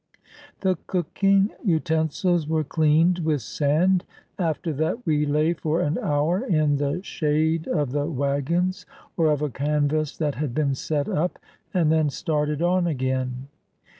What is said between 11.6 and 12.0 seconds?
and